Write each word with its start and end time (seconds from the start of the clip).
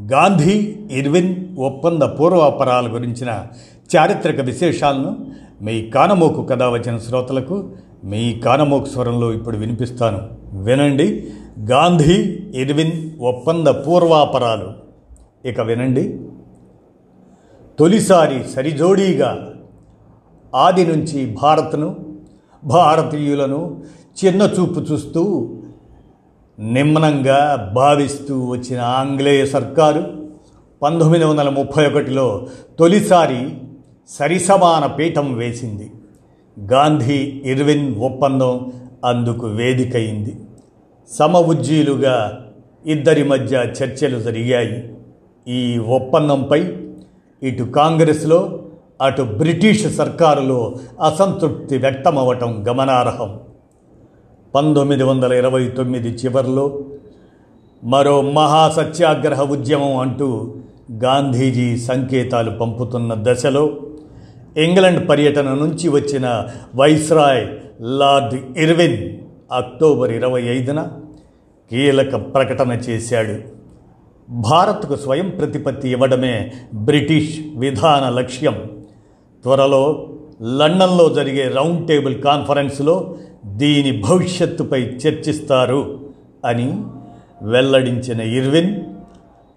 Gandhi 0.00 0.76
Irwin 0.90 1.58
ఒప్పంద 1.58 2.02
పూర్వాపరాల 2.02 2.94
గురించిన 2.94 3.46
చారిత్రక 3.96 4.40
విశేషాలను 4.40 5.26
మీ 5.62 5.90
కానమోకు 5.90 6.42
కథ 6.42 6.62
వచ్చిన 6.62 6.98
శ్రోతలకు 6.98 7.70
మీ 8.04 8.34
కానమోకు 8.34 8.84
స్వరంలో 8.84 9.32
ఇప్పుడు 9.32 9.56
వినిపిస్తాను. 9.56 10.28
వినండి. 10.52 11.26
గాంధీ 11.60 12.38
ఇర్విన్ 12.54 13.10
ఒప్పంద 13.20 13.68
పూర్వాపరాలు. 13.68 14.72
ఇక 15.48 15.60
వినండి. 15.60 16.20
తొలిసారి 17.78 18.44
సరిజోడీగా 18.54 19.52
ఆది 20.54 20.86
నుంచి 20.86 21.36
భారత్ను 21.42 21.96
భారతీయులను 22.64 23.80
చిన్న 24.24 24.42
చూపు 24.42 24.80
చూస్తూ 24.80 25.50
నిమ్మనంగా 26.58 27.72
భావిస్తూ 27.74 28.44
వచ్చిన 28.44 28.80
ఆంగ్లేయ 28.80 29.46
సర్కారు 29.46 30.04
పంతొమ్మిది 30.82 31.24
వందల 31.24 31.48
ముప్పై 31.48 31.86
ఒకటిలో 31.86 32.46
తొలిసారి 32.78 33.48
సరిసమాన 34.08 34.86
పీఠం 34.86 35.34
వేసింది. 35.34 35.90
గాంధీ 36.72 37.42
ఇర్విన్ 37.44 37.94
ఒప్పందం 37.96 38.72
అందుకు 39.04 39.46
వేదికయింది. 39.46 40.36
సమఉజ్జీలుగా 41.18 42.46
ఇద్దరి 42.86 43.24
మధ్య 43.24 43.56
చర్చలు 43.56 44.20
జరిగాయి. 44.20 44.94
ఈ 45.48 45.78
ఒప్పందంపై 45.78 46.72
ఇటు 47.42 47.64
కాంగ్రెస్లో 47.64 48.58
అటు 49.02 49.22
బ్రిటిష్ 49.22 49.96
సర్కారులో 49.96 50.74
అసంతృప్తి 51.04 51.78
వ్యక్తమవటం 51.78 52.64
గమనార్హం. 52.68 53.40
పంతొమ్మిది 54.56 55.02
వందల 55.02 55.32
ఇరవై 55.32 55.68
తొమ్మిది 55.68 56.08
చివరిలో 56.08 56.80
మరో 57.84 58.20
మహాసత్యాగ్రహ 58.20 59.42
ఉద్యమం 59.42 59.96
అంటూ 59.96 60.54
గాంధీజీ 60.92 61.76
సంకేతాలు 61.76 62.50
పంపుతున్న 62.50 63.14
దశలో 63.16 63.76
ఇంగ్లండ్ 64.56 65.08
పర్యటన 65.08 65.48
నుంచి 65.54 65.88
వచ్చిన 65.88 66.48
వైస్రాయ్ 66.74 67.46
లార్డ్ 67.80 68.58
ఇర్విన్ 68.58 69.18
అక్టోబర్ 69.52 70.12
ఇరవై 70.12 70.42
ఐదున 70.42 70.88
కీలక 71.70 72.34
ప్రకటన 72.34 72.72
చేశాడు. 72.72 73.34
భారత్కు 74.30 74.96
స్వయం 74.96 75.28
ప్రతిపత్తి 75.28 75.88
ఇవ్వడమే 75.88 76.52
బ్రిటిష్ 76.74 77.38
విధాన 77.56 78.08
లక్ష్యం. 78.08 78.70
త్వరలో 79.42 80.08
లండన్లో 80.42 81.08
జరిగే 81.08 81.48
రౌండ్ 81.48 81.88
టేబుల్ 81.88 82.22
కాన్ఫరెన్స్లో 82.22 83.14
దీని 83.46 84.02
భవిష్యత్తుపై 84.08 84.82
చర్చిస్తారు 84.82 86.00
అని 86.44 86.82
వెల్లడించిన 87.42 88.20
ఇర్విన్ 88.20 88.76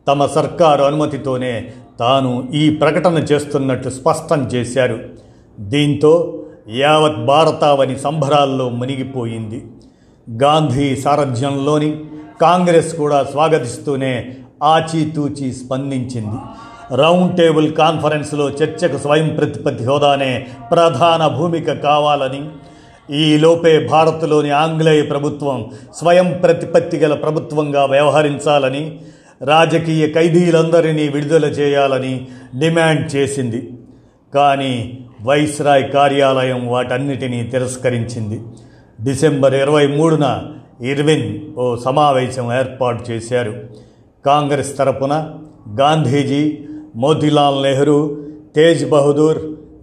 తమ 0.07 0.25
సర్కారు 0.25 0.83
అనుమతితోనే 0.83 1.73
తాను 1.99 2.47
ఈ 2.53 2.69
ప్రకటన 2.69 3.13
చేస్తున్నట్లు 3.13 3.91
స్పష్టం 3.91 4.47
చేశారు. 4.47 4.99
దీంతో 5.59 6.43
యావత్ 6.69 7.25
భారతావని 7.25 7.99
సంబరాల్లో 7.99 8.69
మునిగిపోయింది. 8.69 9.65
గాంధీ 10.43 10.95
సారథ్యంలోని 10.95 12.03
కాంగ్రెస్ 12.41 12.95
కూడా 12.95 13.23
స్వాగతిస్తూనే 13.23 14.35
ఆచితూచి 14.63 15.53
స్పందించింది. 15.53 16.37
రౌండ్ 16.95 17.37
టేబుల్ 17.37 17.73
కాన్ఫరెన్స్లో 17.73 18.49
చర్చకు 18.49 18.97
స్వయం 18.97 19.35
ప్రతిపత్తి 19.35 19.85
హోదానే 19.85 20.47
ప్రధాన 20.71 21.27
భూమిక 21.27 21.71
కావాలని 21.71 22.49
ఈలోపే 23.11 23.87
భారత్లోని 23.87 24.49
ఆంగ్లేయ 24.49 25.01
ప్రభుత్వం 25.01 25.71
స్వయం 25.95 26.39
ప్రతిపత్తి 26.43 26.97
గల 26.97 27.13
ప్రభుత్వంగా 27.13 27.85
వ్యవహరించాలని 27.85 28.99
రాజకీయ 29.45 30.07
ఖైదీలందరినీ 30.07 31.09
విడుదల 31.09 31.45
చేయాలని 31.45 32.27
డిమాండ్ 32.59 33.15
చేసింది. 33.15 33.73
కానీ 34.33 34.97
వైస్రాయ్ 35.21 35.91
కార్యాలయం 35.91 36.67
వాటన్నిటినీ 36.67 37.43
తిరస్కరించింది. 37.43 38.41
డిసెంబర్ 39.03 39.55
ఇరవై 39.55 39.87
మూడున 39.87 40.41
ఇర్విన్ 40.81 41.39
ఓ 41.57 41.75
సమావేశం 41.75 42.53
ఏర్పాటు 42.53 43.11
చేశారు. 43.11 43.53
కాంగ్రెస్ 44.25 44.77
తరపున 44.77 45.29
గాంధీజీ 45.79 46.57
మోతీలాల్ 46.95 47.63
నెహ్రూ 47.63 48.17
తేజ్ 48.55 48.89
బహదూర్ 48.89 49.37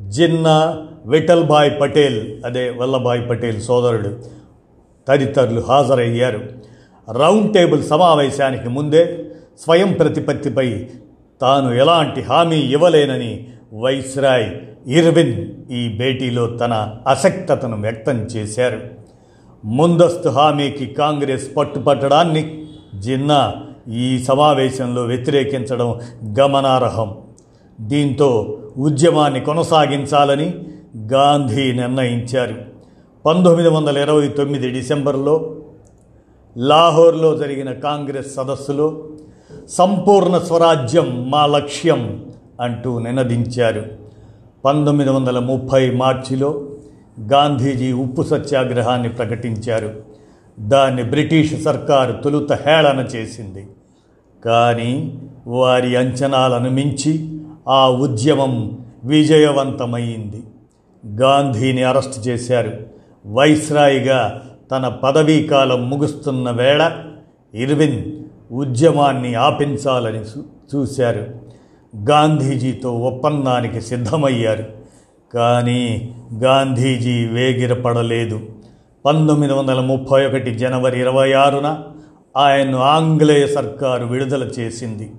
జిన్నా 0.09 0.83
విఠల్భాయ్ 1.07 1.81
పటేల్ 1.81 2.45
అదే 2.45 2.71
వల్లభాయ్ 2.71 3.31
పటేల్ 3.31 3.63
సోదరుడు 3.63 4.17
తదితరులు 5.09 5.61
హాజరయ్యారు. 5.61 6.41
రౌండ్ 7.13 7.55
టేబుల్ 7.55 7.83
సమావేశానికి 7.83 8.69
ముందే 8.69 9.25
స్వయం 9.65 9.93
ప్రతిపత్తిపై 9.93 10.87
తాను 11.41 11.73
ఎలాంటి 11.73 12.23
హామీ 12.23 12.57
ఇవ్వలేనని 12.57 13.47
వైస్రాయ్ 13.73 14.51
ఇర్విన్ 14.87 15.47
ఈ 15.73 15.97
భేటీలో 15.99 16.47
తన 16.47 16.97
అసక్తతను 17.07 17.81
వ్యక్తం 17.81 18.17
చేశారు. 18.17 18.81
ముందస్తు 19.65 20.29
హామీకి 20.29 20.87
కాంగ్రెస్ 20.87 21.57
పట్టుపట్టడాన్ని 21.57 22.65
జిన్నా 22.99 23.55
ఈ 23.93 24.19
సమావేశంలో 24.19 25.03
వ్యతిరేకించడం 25.03 26.01
గమనార్హం. 26.41 27.17
దీంతో 27.81 28.59
ఉద్యమాన్ని 28.77 29.41
కొనసాగించాలని 29.41 30.55
గాంధీ 30.97 31.73
నిర్ణయించారు. 31.73 32.55
పంతొమ్మిది 33.27 33.69
వందల 33.69 33.99
ఇరవై 33.99 34.29
తొమ్మిది 34.29 34.71
డిసెంబర్లో 34.71 35.57
లాహోర్లో 36.57 37.37
జరిగిన 37.37 37.73
కాంగ్రెస్ 37.73 38.35
సదస్సులో 38.35 39.07
సంపూర్ణ 39.69 40.39
స్వరాజ్యం 40.39 41.31
మా 41.31 41.47
లక్ష్యం 41.47 42.27
అంటూ 42.61 42.99
నినదించారు. 42.99 43.85
పంతొమ్మిది 44.65 45.11
వందల 45.11 45.39
ముప్పై 45.39 45.91
మార్చిలో 45.91 46.69
గాంధీజీ 47.33 47.93
ఉప్పు 47.93 48.23
సత్యాగ్రహాన్ని 48.23 49.09
ప్రకటించారు. 49.09 50.03
దాన్ని 50.61 51.03
బ్రిటిష్ 51.03 51.63
సర్కారు 51.63 52.23
తొలుత 52.23 52.53
హేళన 52.53 53.07
చేసింది. 53.17 53.67
కానీ 54.45 55.19
వారి 55.47 55.97
అంచనాలను 55.97 56.71
మించి 56.71 57.41
ఆ 57.69 57.89
ఉద్యమం 57.89 58.79
విజయవంతమైంది. 59.05 60.43
గాంధీని 61.07 61.83
అరెస్ట్ 61.83 62.29
చేశారు. 62.29 62.73
వైస్రాయిగా 63.27 64.43
తన 64.71 64.89
పదవీ 64.89 65.43
కాలం 65.43 65.91
ముగుస్తున్న 65.91 66.51
వేళ 66.51 66.91
ఇర్విన్ 67.55 68.13
ఉద్యమాన్ని 68.53 69.35
ఆపించాలని 69.35 70.21
చూశారు. 70.75 71.27
గాంధీజీతో 72.11 72.93
ఒప్పందానికి 72.93 73.81
సిద్ధమయ్యారు. 73.81 74.65
కానీ 75.35 76.15
గాంధీజీ 76.43 77.27
వేగిరపడలేదు. 77.27 78.41
పంతొమ్మిది 79.05 79.53
వందల 79.53 79.81
ముప్పై 79.81 80.27
ఒకటి 80.27 80.55
జనవరి 80.55 81.01
ఇరవై 81.01 81.33
ఆరున 81.33 81.79
ఆయన్ను 82.37 82.79
ఆంగ్లేయ 82.79 83.47
సర్కారు 83.47 84.05
విడుదల 84.05 84.43
చేసింది. 84.43 85.13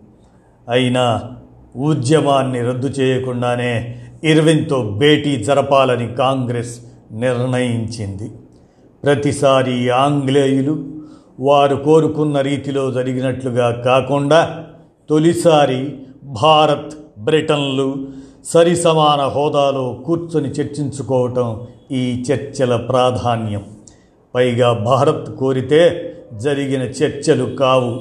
అయినా 0.69 1.21
ఉద్యమాన్ని 1.75 2.61
రద్దు 2.61 2.87
చేయకుండానే 2.87 4.01
ఇర్విన్తో 4.23 4.95
భేటీ 4.97 5.35
జరపాలని 5.35 6.07
కాంగ్రెస్ 6.07 6.79
నిర్ణయించింది. 7.11 8.31
ప్రతిసారి 9.03 9.89
ఆంగ్లేయులు 9.89 10.85
వారు 11.39 11.75
కోరుకున్న 11.75 12.41
రీతిలో 12.41 12.91
జరిగినట్లుగా 12.91 13.71
కాకుండా 13.71 14.63
తొలిసారి 15.09 15.93
భారత్ 16.23 16.93
బ్రిటన్లు 17.19 17.95
సరిసమాన 18.45 19.21
హోదాలో 19.21 20.03
కూర్చొని 20.05 20.49
చర్చించుకోవటం 20.49 21.61
ఈ 21.91 22.25
చర్చల 22.31 22.75
ప్రాధాన్యం. 22.75 23.63
పైగా 24.35 24.73
భారత్ 24.73 25.35
కోరితే 25.35 26.13
జరిగిన 26.33 26.81
చర్చలు 26.81 27.55
కావు. 27.55 27.99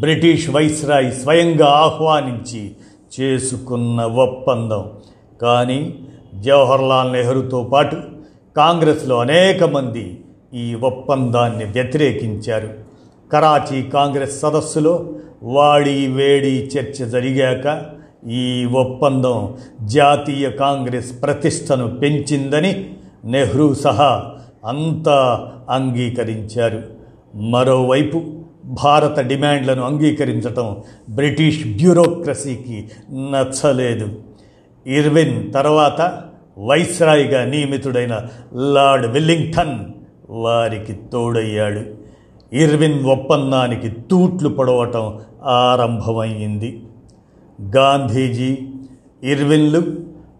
బ్రిటిష్ 0.00 0.50
వైస్రాయ్ 0.50 1.12
స్వయంగా 1.12 1.66
ఆహ్వానించి 1.66 2.70
చేసుకున్న 3.20 4.02
ఒప్పందం. 4.02 4.84
కానీ 5.40 5.94
జవహర్లాల్ 6.40 7.12
నెహ్రూతో 7.12 7.64
పాటు 7.64 7.96
కాంగ్రెస్లో 8.56 9.18
అనేక 9.18 9.64
మంది 9.64 10.20
ఈ 10.54 10.74
ఒప్పందాన్ని 10.74 11.64
వ్యతిరేకించారు. 11.64 12.68
కరాచీ 13.32 13.82
కాంగ్రెస్ 13.82 14.40
సదస్సులో 14.40 15.08
వాడి 15.42 16.06
వేడి 16.06 16.70
చర్చ 16.78 17.08
జరిగాక 17.08 17.82
ఈ 18.28 18.64
ఒప్పందం 18.64 19.56
జాతీయ 19.84 20.50
కాంగ్రెస్ 20.50 21.22
ప్రతిష్టను 21.22 21.96
పెంచిందని 21.96 22.90
నెహ్రూ 23.24 23.74
సహా 23.74 24.32
అంతా 24.66 25.52
అంగీకరించారు. 25.70 26.82
మరోవైపు 27.34 28.22
భారత 28.64 29.20
డిమాండ్లను 29.20 29.82
అంగీకరించటం 29.82 30.76
బ్రిటిష్ 31.08 31.66
బ్యూరోక్రసీకి 31.66 32.88
నచ్చలేదు. 33.12 34.08
ఇర్విన్ 34.86 35.52
తర్వాత 35.52 36.22
వైస్రాయిగా 36.58 37.44
నియమితుడైన 37.44 38.26
లార్డ్ 38.54 39.06
విల్లింగ్టన్ 39.06 39.78
వారికి 40.30 40.92
తోడయ్యాడు. 40.92 41.80
ఇర్విన్ 42.52 43.06
ఒప్పందానికి 43.06 43.88
తూట్లు 43.88 44.48
పడవటం 44.48 45.20
ఆరంభమైంది. 45.44 46.82
గాంధీజీ 47.76 48.58
ఇర్విన్లు 49.22 49.82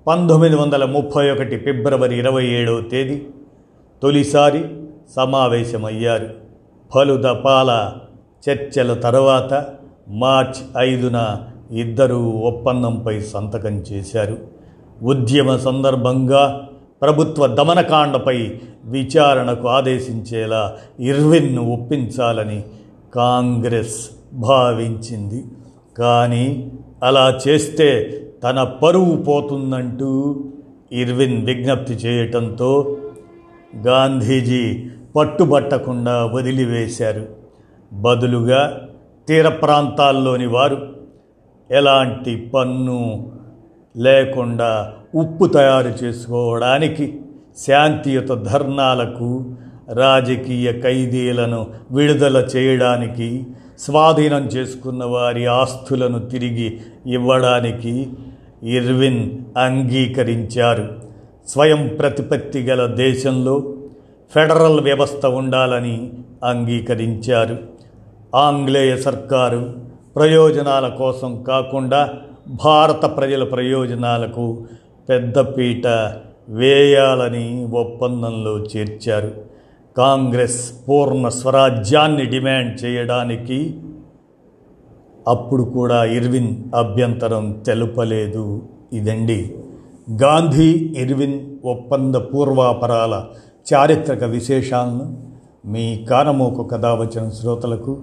పంతొమ్మిది 0.07 0.57
వందల 0.57 0.85
ముప్పై 0.85 1.31
ఒకటి 1.31 1.59
ఫిబ్రవరి 1.59 2.19
ఇరవై 2.19 2.47
ఏడవ 2.47 2.81
తేదీ 2.81 3.23
తొలిసారి 4.03 4.65
సమావేశమయ్యారు. 5.17 6.31
పలు 6.97 7.23
దపాల 7.23 7.93
చర్చల 8.51 8.95
తర్వాత 8.95 9.67
మార్చ్ 10.09 10.79
ఐదున 10.79 11.39
ఇద్దరూ 11.73 12.23
ఒప్పందంపై 12.23 13.21
సంతకం 13.21 13.77
చేశారు. 13.79 14.39
ఉద్యమ 15.03 15.57
సందర్భంగా 15.57 16.69
ప్రభుత్వ 17.03 17.47
దమనకాండపై 17.47 18.53
విచారణకు 18.85 19.69
ఆదేశించేలా 19.69 20.73
ఇర్విన్ను 21.01 21.73
ఒప్పించాలని 21.73 22.65
కాంగ్రెస్ 23.15 24.11
భావించింది. 24.33 25.45
కానీ 25.99 26.73
అలా 27.03 27.39
చేస్తే 27.49 28.19
తన 28.45 28.63
పరువు 28.63 29.17
పోతుందంటూ 29.17 30.45
ఇర్విన్ 30.93 31.47
విజ్ఞప్తి 31.47 31.93
చేయటంతో 31.93 32.97
గాంధీజీ 33.87 34.91
పట్టుబట్టకుండా 35.17 36.27
వదిలివేశారు. 36.27 37.27
బదులుగా 37.93 38.89
తీర 39.29 39.49
ప్రాంతాల్లోని 39.49 40.47
వారు 40.47 41.02
ఎలాంటి 41.73 42.51
పన్ను 42.55 43.33
లేకుండా 43.97 44.93
ఉప్పు 45.15 45.47
తయారు 45.47 46.05
చేసుకోవడానికి 46.05 47.21
శాంతియుత 47.67 48.29
ధర్నాలకు 48.29 49.55
రాజకీయ 49.93 50.73
ఖైదీలను 50.73 51.67
విడుదల 51.91 52.47
చేయడానికి 52.57 53.47
స్వాధీనం 53.79 54.47
చేసుకున్న 54.47 55.05
వారి 55.05 55.47
ఆస్తులను 55.47 56.19
తిరిగి 56.19 56.81
ఇవ్వడానికి 57.07 58.09
ఇర్విన్ 58.63 59.31
అంగీకరించారు. 59.59 60.89
స్వయం 61.49 61.97
ప్రతిపత్తి 61.99 62.61
గల 62.61 62.87
దేశంలో 62.87 63.75
ఫెడరల్ 64.35 64.81
వ్యవస్థ 64.81 65.27
ఉండాలని 65.27 66.13
అంగీకరించారు. 66.45 67.59
ఆంగ్లేయ 68.35 68.97
సర్కారు 68.97 69.92
ప్రయోజనాల 70.17 70.89
కోసం 70.89 71.43
కాకుండా 71.43 72.11
భారత 72.65 73.17
ప్రజల 73.17 73.45
ప్రయోజనాలకు 73.45 74.65
పెద్దపీట 75.09 75.87
వేయాలని 76.49 77.65
ఒప్పందంలో 77.65 78.59
చేర్చారు. 78.59 79.33
కాంగ్రెస్ 79.97 80.73
పూర్ణ 80.89 81.29
స్వరాజ్యాన్ని 81.29 82.27
డిమాండ్ 82.27 82.85
చేయడానికి 82.85 83.77
అప్పుడు 85.29 85.63
కూడా 85.63 86.05
ఇర్విన్ 86.05 86.57
అభ్యంతరం 86.75 87.63
తెలుపలేదు 87.67 88.63
ఇదండి. 88.93 89.55
గాంధీ 90.23 90.95
ఇర్విన్ 90.99 91.41
ఒప్పంద 91.65 92.15
పూర్వాపరాల 92.15 93.25
చారిత్రక 93.75 94.25
విశేషాలను 94.25 95.17
మీ 95.67 96.05
కానమోకు 96.11 96.63
కథావచన 96.63 97.29
శ్రోతలకు 97.29 98.03